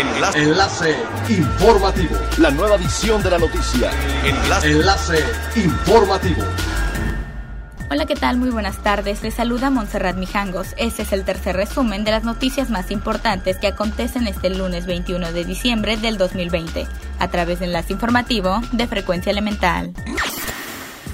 [0.00, 0.38] Enlace.
[0.38, 0.96] Enlace
[1.28, 2.16] informativo.
[2.38, 3.90] La nueva edición de la noticia.
[4.24, 4.70] Enlace.
[4.70, 5.24] Enlace
[5.56, 6.42] informativo.
[7.90, 8.38] Hola, ¿qué tal?
[8.38, 9.22] Muy buenas tardes.
[9.22, 10.68] Les saluda Montserrat Mijangos.
[10.78, 15.32] Este es el tercer resumen de las noticias más importantes que acontecen este lunes 21
[15.32, 16.86] de diciembre del 2020,
[17.18, 19.92] a través de Enlace Informativo de Frecuencia Elemental.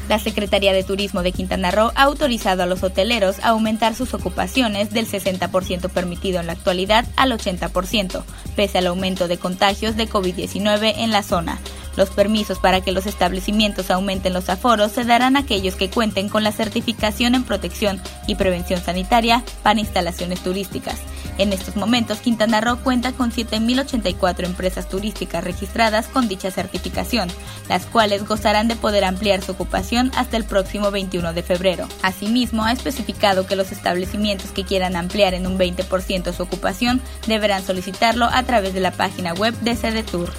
[0.09, 4.15] La Secretaría de Turismo de Quintana Roo ha autorizado a los hoteleros a aumentar sus
[4.15, 8.23] ocupaciones del 60% permitido en la actualidad al 80%,
[8.55, 11.59] pese al aumento de contagios de COVID-19 en la zona.
[11.97, 16.29] Los permisos para que los establecimientos aumenten los aforos se darán a aquellos que cuenten
[16.29, 21.01] con la certificación en protección y prevención sanitaria para instalaciones turísticas.
[21.39, 27.29] En estos momentos, Quintana Roo cuenta con 7.084 empresas turísticas registradas con dicha certificación,
[27.69, 31.89] las cuales gozarán de poder ampliar su ocupación hasta el próximo 21 de febrero.
[32.03, 37.65] Asimismo, ha especificado que los establecimientos que quieran ampliar en un 20% su ocupación deberán
[37.65, 40.33] solicitarlo a través de la página web de Tour.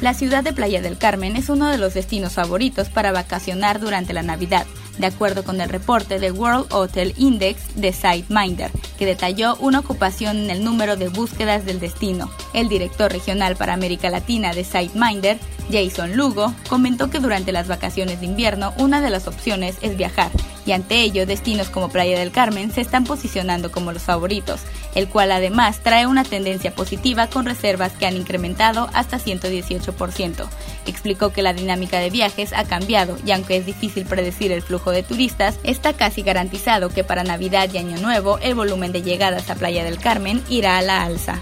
[0.00, 4.12] La ciudad de Playa del Carmen es uno de los destinos favoritos para vacacionar durante
[4.12, 4.64] la Navidad,
[4.96, 10.36] de acuerdo con el reporte de World Hotel Index de SiteMinder, que detalló una ocupación
[10.36, 12.30] en el número de búsquedas del destino.
[12.54, 15.36] El director regional para América Latina de SiteMinder,
[15.72, 20.30] Jason Lugo, comentó que durante las vacaciones de invierno una de las opciones es viajar,
[20.68, 24.60] y ante ello destinos como Playa del Carmen se están posicionando como los favoritos,
[24.94, 30.46] el cual además trae una tendencia positiva con reservas que han incrementado hasta 118%.
[30.84, 34.90] Explicó que la dinámica de viajes ha cambiado y aunque es difícil predecir el flujo
[34.90, 39.48] de turistas, está casi garantizado que para Navidad y Año Nuevo el volumen de llegadas
[39.48, 41.40] a Playa del Carmen irá a la alza.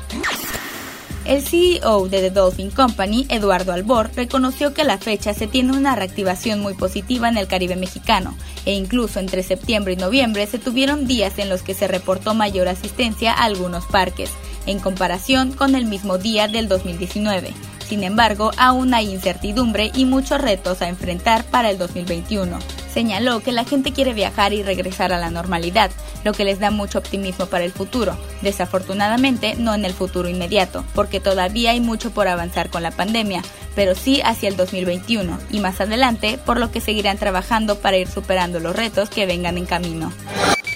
[1.26, 5.96] El CEO de The Dolphin Company, Eduardo Albor, reconoció que la fecha se tiene una
[5.96, 11.08] reactivación muy positiva en el Caribe mexicano e incluso entre septiembre y noviembre se tuvieron
[11.08, 14.30] días en los que se reportó mayor asistencia a algunos parques,
[14.66, 17.52] en comparación con el mismo día del 2019.
[17.88, 23.52] Sin embargo, aún hay incertidumbre y muchos retos a enfrentar para el 2021 señaló que
[23.52, 25.90] la gente quiere viajar y regresar a la normalidad,
[26.24, 28.16] lo que les da mucho optimismo para el futuro.
[28.40, 33.42] Desafortunadamente, no en el futuro inmediato, porque todavía hay mucho por avanzar con la pandemia,
[33.74, 38.08] pero sí hacia el 2021 y más adelante, por lo que seguirán trabajando para ir
[38.08, 40.10] superando los retos que vengan en camino.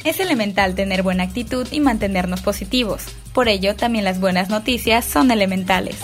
[0.05, 3.05] Es elemental tener buena actitud y mantenernos positivos.
[3.33, 5.97] Por ello, también las buenas noticias son elementales.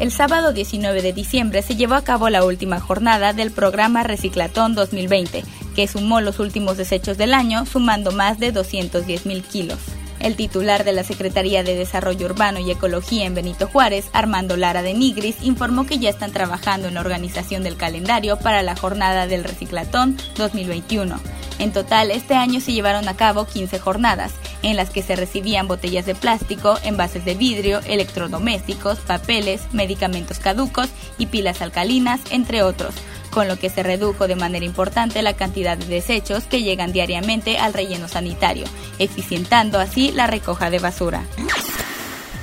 [0.00, 4.74] El sábado 19 de diciembre se llevó a cabo la última jornada del programa Reciclatón
[4.74, 5.44] 2020,
[5.76, 9.78] que sumó los últimos desechos del año, sumando más de 210 mil kilos.
[10.18, 14.80] El titular de la Secretaría de Desarrollo Urbano y Ecología en Benito Juárez, Armando Lara
[14.80, 19.26] de Nigris, informó que ya están trabajando en la organización del calendario para la jornada
[19.26, 21.20] del Reciclatón 2021.
[21.58, 24.32] En total, este año se llevaron a cabo 15 jornadas,
[24.62, 30.88] en las que se recibían botellas de plástico, envases de vidrio, electrodomésticos, papeles, medicamentos caducos
[31.18, 32.94] y pilas alcalinas, entre otros,
[33.30, 37.58] con lo que se redujo de manera importante la cantidad de desechos que llegan diariamente
[37.58, 38.66] al relleno sanitario,
[38.98, 41.22] eficientando así la recoja de basura.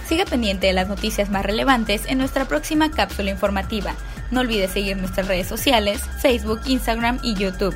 [0.08, 3.94] Siga pendiente de las noticias más relevantes en nuestra próxima cápsula informativa.
[4.32, 7.76] No olvide seguir nuestras redes sociales, Facebook, Instagram y YouTube.